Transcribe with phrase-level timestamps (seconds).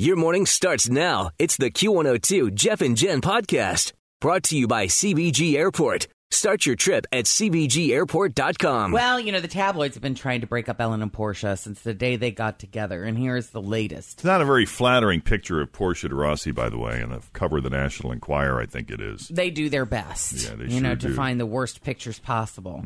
[0.00, 1.28] Your morning starts now.
[1.38, 6.08] It's the Q102 Jeff and Jen podcast brought to you by CVG Airport.
[6.30, 8.92] Start your trip at CVGAirport.com.
[8.92, 11.82] Well, you know, the tabloids have been trying to break up Ellen and Portia since
[11.82, 14.14] the day they got together, and here's the latest.
[14.14, 17.20] It's not a very flattering picture of Portia de Rossi, by the way, on the
[17.34, 19.28] cover of the National Enquirer, I think it is.
[19.28, 21.08] They do their best, Yeah, they you sure know, do.
[21.08, 21.10] Mm-hmm.
[21.10, 22.82] to find the worst pictures possible.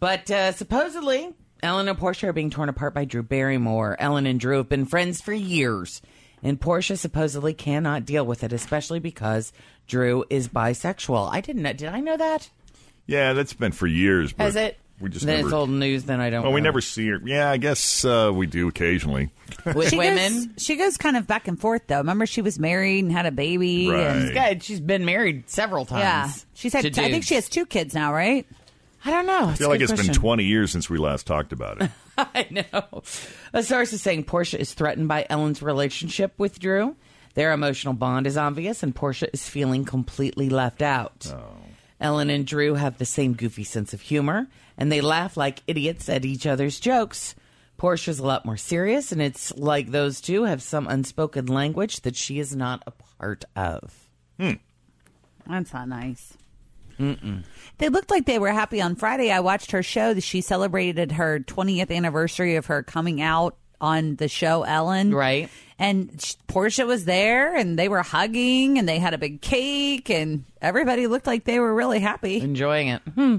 [0.00, 1.28] But uh, supposedly,
[1.62, 3.94] Ellen and Portia are being torn apart by Drew Barrymore.
[4.00, 6.02] Ellen and Drew have been friends for years,
[6.42, 9.52] and Portia supposedly cannot deal with it, especially because
[9.86, 11.30] Drew is bisexual.
[11.32, 11.72] I didn't know.
[11.72, 12.50] Did I know that?
[13.06, 14.32] Yeah, that's been for years.
[14.32, 14.78] But Has it?
[15.00, 15.48] We just then never.
[15.48, 16.04] it's old news.
[16.04, 16.42] Then I don't.
[16.42, 17.20] well, we never see her.
[17.24, 19.30] Yeah, I guess uh, we do occasionally.
[19.74, 20.46] with She women.
[20.46, 21.98] goes, she goes kind of back and forth though.
[21.98, 23.88] Remember, she was married and had a baby.
[23.88, 24.34] And, Right.
[24.34, 26.00] God, she's been married several times.
[26.02, 26.84] yeah, she's had.
[26.98, 28.44] I think she has two kids now, right?
[29.04, 29.46] I don't know.
[29.46, 31.90] I feel like it's been 20 years since we last talked about it.
[32.18, 33.02] I know.
[33.52, 36.96] A source is saying Portia is threatened by Ellen's relationship with Drew.
[37.34, 41.32] Their emotional bond is obvious, and Portia is feeling completely left out.
[42.00, 46.08] Ellen and Drew have the same goofy sense of humor, and they laugh like idiots
[46.08, 47.34] at each other's jokes.
[47.76, 52.16] Portia's a lot more serious, and it's like those two have some unspoken language that
[52.16, 54.08] she is not a part of.
[54.38, 54.54] Hmm.
[55.48, 56.36] That's not nice.
[56.98, 57.44] Mm-mm.
[57.78, 59.30] They looked like they were happy on Friday.
[59.30, 60.18] I watched her show.
[60.18, 65.14] She celebrated her 20th anniversary of her coming out on the show Ellen.
[65.14, 65.48] Right.
[65.78, 70.44] And Portia was there, and they were hugging, and they had a big cake, and
[70.60, 72.40] everybody looked like they were really happy.
[72.40, 73.02] Enjoying it.
[73.14, 73.36] Hmm.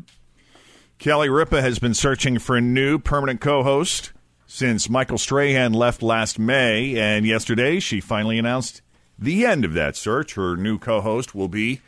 [0.99, 4.13] Kelly Ripa has been searching for a new permanent co host
[4.47, 8.81] since Michael Strahan left last May, and yesterday she finally announced
[9.17, 10.35] the end of that search.
[10.35, 11.81] Her new co host will be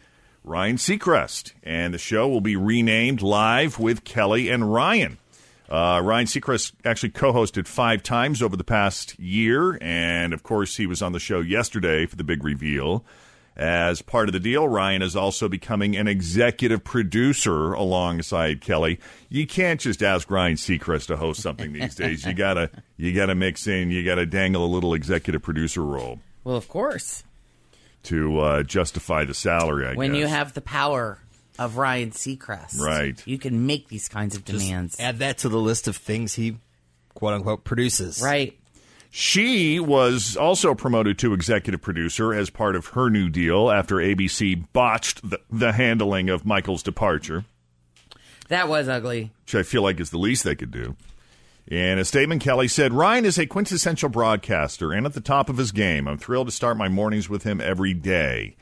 [0.43, 5.19] Ryan Seacrest, and the show will be renamed Live with Kelly and Ryan.
[5.69, 10.77] Uh, Ryan Seacrest actually co hosted five times over the past year, and of course,
[10.77, 13.05] he was on the show yesterday for the big reveal.
[13.55, 18.99] As part of the deal, Ryan is also becoming an executive producer alongside Kelly.
[19.29, 22.25] You can't just ask Ryan Seacrest to host something these days.
[22.25, 26.55] You gotta you gotta mix in, you gotta dangle a little executive producer role Well,
[26.55, 27.23] of course.
[28.03, 29.87] To uh, justify the salary.
[29.87, 30.19] I when guess.
[30.19, 31.19] you have the power
[31.59, 33.21] of Ryan Seacrest, Right.
[33.27, 36.33] You can make these kinds of Just demands, add that to the list of things
[36.33, 36.57] he
[37.13, 38.21] quote unquote produces.
[38.21, 38.57] right?
[39.13, 44.65] She was also promoted to executive producer as part of her new deal after ABC
[44.71, 47.43] botched the, the handling of Michael's departure,
[48.47, 49.31] That was ugly.
[49.45, 50.95] which I feel like is the least they could do.
[51.67, 55.57] In a statement, Kelly said, Ryan is a quintessential broadcaster and at the top of
[55.57, 56.07] his game.
[56.07, 58.55] I'm thrilled to start my mornings with him every day.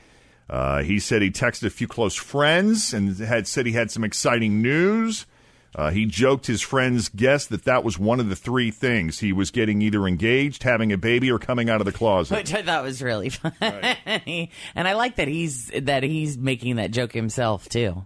[0.48, 4.04] Uh, he said he texted a few close friends and had said he had some
[4.04, 5.26] exciting news.
[5.74, 9.20] Uh, he joked his friends guessed that that was one of the three things.
[9.20, 12.36] He was getting either engaged, having a baby, or coming out of the closet.
[12.36, 16.90] Which I thought was really funny, and I like that he's that he's making that
[16.90, 18.04] joke himself too.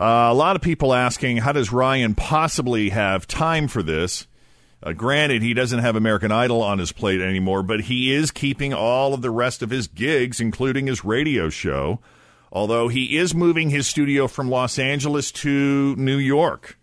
[0.00, 4.26] Uh, a lot of people asking, how does Ryan possibly have time for this?
[4.82, 8.72] Uh, granted, he doesn't have American Idol on his plate anymore, but he is keeping
[8.72, 12.00] all of the rest of his gigs, including his radio show.
[12.50, 16.78] Although he is moving his studio from Los Angeles to New York.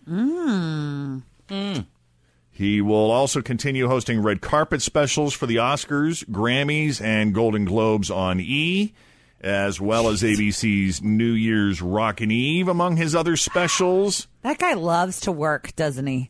[2.51, 8.11] He will also continue hosting red carpet specials for the Oscars, Grammys, and Golden Globes
[8.11, 8.93] on E,
[9.41, 14.27] as well as ABC's New Year's Rockin' Eve, among his other specials.
[14.41, 16.29] That guy loves to work, doesn't he?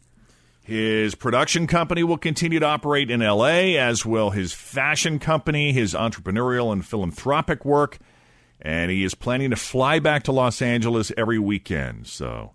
[0.64, 5.94] His production company will continue to operate in LA, as will his fashion company, his
[5.94, 7.98] entrepreneurial and philanthropic work,
[8.62, 12.06] and he is planning to fly back to Los Angeles every weekend.
[12.08, 12.52] So,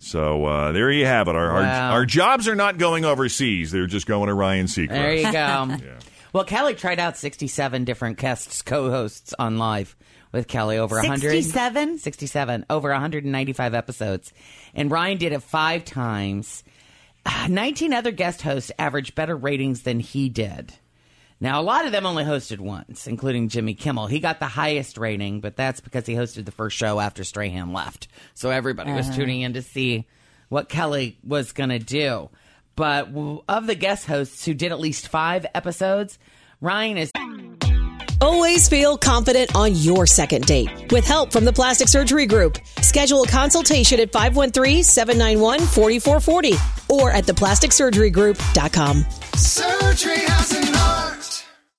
[0.00, 1.36] so uh, there you have it.
[1.36, 1.90] Our, Wow.
[1.90, 4.88] our our jobs are not going overseas; they're just going to Ryan Seacrest.
[4.88, 5.76] There you go.
[6.32, 9.96] Well, Kelly tried out 67 different guests, co-hosts on live
[10.32, 11.98] with Kelly over 100 67?
[11.98, 14.32] 67 over 195 episodes.
[14.74, 16.64] And Ryan did it 5 times.
[17.48, 20.72] 19 other guest hosts averaged better ratings than he did.
[21.38, 24.06] Now, a lot of them only hosted once, including Jimmy Kimmel.
[24.06, 27.74] He got the highest rating, but that's because he hosted the first show after Strahan
[27.74, 28.08] left.
[28.32, 29.14] So everybody was uh.
[29.14, 30.06] tuning in to see
[30.48, 32.30] what Kelly was going to do.
[32.76, 33.08] But
[33.48, 36.18] of the guest hosts who did at least five episodes,
[36.60, 37.10] Ryan is
[38.20, 40.70] Always feel confident on your second date.
[40.90, 49.04] With help from the Plastic Surgery Group, schedule a consultation at 513-791-4440 or at theplasticsurgerygroup.com.
[49.34, 50.65] Surgery has an art.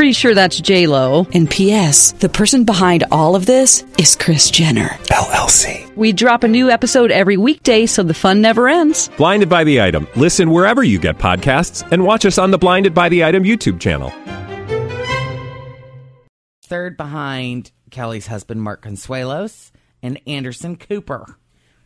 [0.00, 1.26] Pretty sure that's J Lo.
[1.34, 2.12] And P.S.
[2.12, 4.88] The person behind all of this is Kris Jenner.
[5.08, 5.94] LLC.
[5.94, 9.10] We drop a new episode every weekday, so the fun never ends.
[9.18, 10.08] Blinded by the item.
[10.16, 13.78] Listen wherever you get podcasts, and watch us on the Blinded by the Item YouTube
[13.78, 14.10] channel.
[16.62, 19.70] third behind Kelly's husband, Mark Consuelos,
[20.02, 21.36] and Anderson Cooper.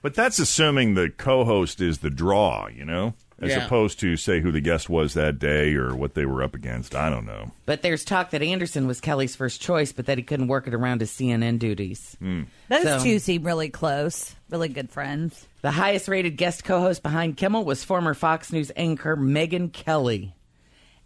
[0.02, 3.64] But that's assuming the co-host is the draw, you know, as Yeah.
[3.66, 6.94] opposed to say who the guest was that day or what they were up against.
[6.94, 7.50] I don't know.
[7.66, 10.75] But there's talk that Anderson was Kelly's first choice, but that he couldn't work it
[10.75, 12.16] around his CNN duties.
[12.20, 12.42] Hmm.
[12.69, 15.46] Those So- two seem really close, really good friends.
[15.62, 20.34] The highest rated guest co host behind Kimmel was former Fox News anchor Megyn Kelly.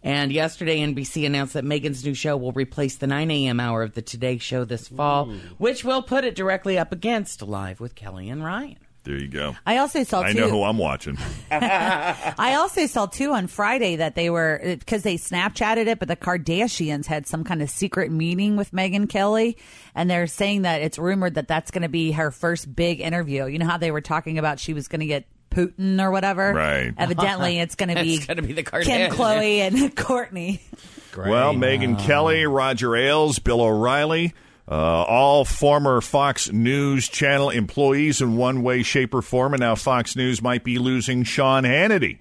[0.01, 3.59] And yesterday, NBC announced that Megyn's new show will replace the 9 a.m.
[3.59, 5.25] hour of the Today Show this fall,
[5.57, 8.77] which will put it directly up against Live with Kelly and Ryan.
[9.09, 9.55] There you go.
[9.65, 10.39] I also saw I two.
[10.39, 11.17] know who I'm watching.
[11.51, 16.15] I also saw too on Friday that they were because they Snapchatted it, but the
[16.15, 19.57] Kardashians had some kind of secret meeting with Megyn Kelly,
[19.95, 23.47] and they're saying that it's rumored that that's going to be her first big interview.
[23.47, 26.53] You know how they were talking about she was going to get Putin or whatever,
[26.53, 26.93] Right.
[26.97, 29.09] Evidently, it's going to be gonna be the Kim, Kardashians.
[29.09, 30.59] Khloé, and Kourtney.
[31.17, 34.35] Well, Megyn Kelly, Roger Ailes, Bill O'Reilly,
[34.69, 39.73] uh, all former Fox News Channel employees in one way, shape, or form, and now
[39.73, 42.19] Fox News might be losing Sean Hannity.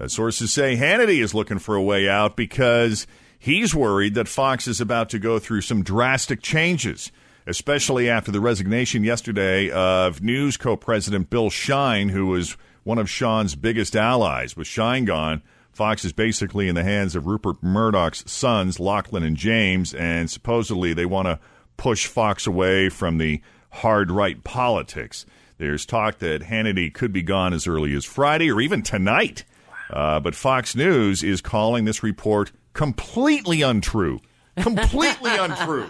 [0.00, 3.06] Uh, sources say Hannity is looking for a way out because
[3.38, 7.12] he's worried that Fox is about to go through some drastic changes,
[7.46, 13.10] especially after the resignation yesterday of News co president Bill Shine, who was one of
[13.10, 14.56] Sean's biggest allies.
[14.56, 19.36] With Shine gone, Fox is basically in the hands of Rupert Murdoch's sons, Lachlan and
[19.36, 21.38] James, and supposedly they want to
[21.80, 23.40] push Fox away from the
[23.70, 25.24] hard right politics.
[25.56, 29.44] There's talk that Hannity could be gone as early as Friday or even tonight.
[29.88, 34.20] Uh, but Fox News is calling this report completely untrue.
[34.58, 35.86] Completely untrue.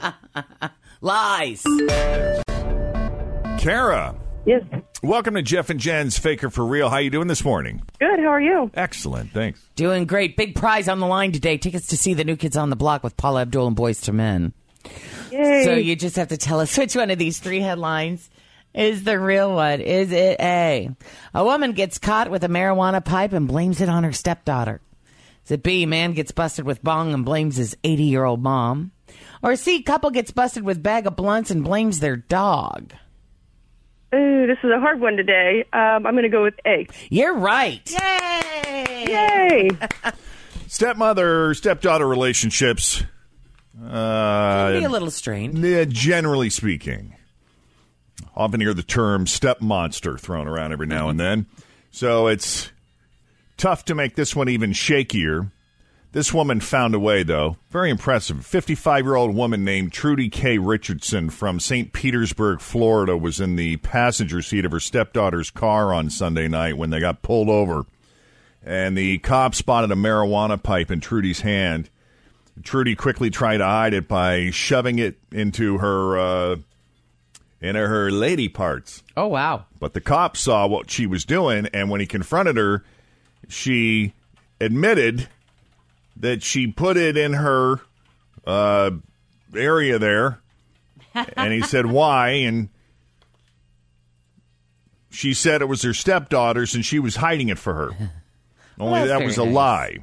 [1.01, 1.65] Lies.
[3.59, 4.15] Kara,
[4.47, 4.63] Yes.
[5.03, 6.89] welcome to Jeff and Jen's Faker for Real.
[6.89, 7.83] How you doing this morning?
[7.99, 8.21] Good.
[8.21, 8.71] How are you?
[8.75, 9.61] Excellent, thanks.
[9.75, 10.37] Doing great.
[10.37, 11.59] Big prize on the line today.
[11.59, 14.15] Tickets to see the new kids on the block with Paula Abdul and Boyz II
[14.15, 14.53] Men.
[15.31, 15.65] Yay.
[15.65, 18.31] So you just have to tell us which one of these three headlines
[18.75, 19.81] is the real one.
[19.81, 20.91] Is it A?
[21.35, 24.81] A woman gets caught with a marijuana pipe and blames it on her stepdaughter.
[25.45, 25.87] Is it B?
[25.87, 28.93] Man gets busted with bong and blames his 80 year old mom.
[29.43, 29.83] Or C?
[29.83, 32.93] Couple gets busted with bag of blunts and blames their dog.
[34.15, 35.65] Ooh, this is a hard one today.
[35.73, 36.87] Um, I'm going to go with A.
[37.11, 37.89] You're right.
[37.91, 39.05] Yay!
[39.09, 39.71] Yay.
[40.67, 43.05] Stepmother stepdaughter relationships.
[43.79, 45.59] Uh, Be a little strained.
[45.59, 47.15] Yeah, generally speaking.
[48.35, 51.47] Often hear the term step monster thrown around every now and then.
[51.91, 52.71] So it's
[53.57, 55.51] tough to make this one even shakier.
[56.13, 57.57] This woman found a way, though.
[57.71, 58.45] Very impressive.
[58.45, 60.59] 55 year old woman named Trudy K.
[60.59, 61.93] Richardson from St.
[61.93, 66.91] Petersburg, Florida, was in the passenger seat of her stepdaughter's car on Sunday night when
[66.91, 67.85] they got pulled over.
[68.63, 71.91] And the cop spotted a marijuana pipe in Trudy's hand.
[72.63, 76.57] Trudy quickly tried to hide it by shoving it into her uh,
[77.61, 79.03] into her lady parts.
[79.17, 79.67] Oh, wow.
[79.79, 82.85] But the cop saw what she was doing, and when he confronted her,
[83.49, 84.15] she
[84.61, 85.29] admitted
[86.17, 87.81] that she put it in her
[88.47, 88.91] uh,
[89.55, 90.41] area there.
[91.15, 92.29] and he said, Why?
[92.31, 92.69] And
[95.11, 97.91] she said it was her stepdaughter's and she was hiding it for her.
[98.79, 99.55] Only that's that was a nice.
[99.55, 99.99] lie.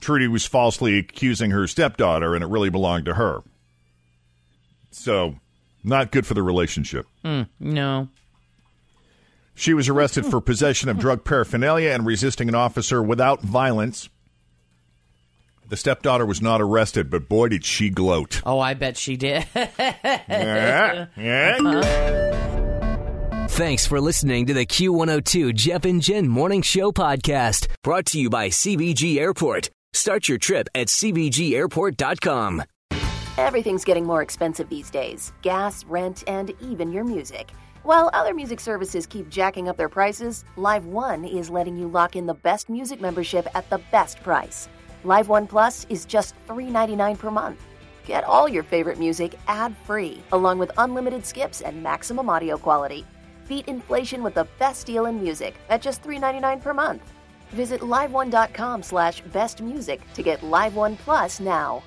[0.00, 3.42] Trudy was falsely accusing her stepdaughter, and it really belonged to her.
[4.90, 5.36] So,
[5.84, 7.06] not good for the relationship.
[7.24, 8.08] Hmm, no.
[9.54, 11.00] She was arrested for possession of hmm.
[11.00, 14.08] drug paraphernalia and resisting an officer without violence.
[15.68, 18.40] The stepdaughter was not arrested, but boy, did she gloat.
[18.46, 19.46] Oh, I bet she did.
[19.54, 21.58] Yeah, yeah.
[21.60, 23.46] Uh-huh.
[23.48, 28.30] Thanks for listening to the Q102 Jeff and Jen Morning Show podcast, brought to you
[28.30, 29.70] by CVG Airport.
[29.92, 32.62] Start your trip at CVGAirport.com.
[33.36, 37.50] Everything's getting more expensive these days gas, rent, and even your music.
[37.82, 42.16] While other music services keep jacking up their prices, Live One is letting you lock
[42.16, 44.68] in the best music membership at the best price.
[45.04, 47.60] Live One Plus is just $3.99 per month.
[48.04, 53.06] Get all your favorite music ad free, along with unlimited skips and maximum audio quality.
[53.48, 57.12] Beat inflation with the best deal in music at just $3.99 per month.
[57.52, 61.82] Visit liveone.com slash bestmusic to get Live One Plus now.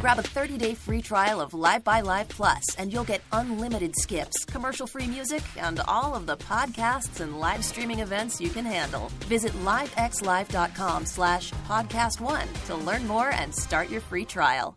[0.00, 5.42] Grab a 30-day free trial of LiveXLive Plus, and you'll get unlimited skips, commercial-free music,
[5.56, 9.10] and all of the podcasts and live streaming events you can handle.
[9.28, 14.76] Visit livexlive.com slash podcast one to learn more and start your free trial.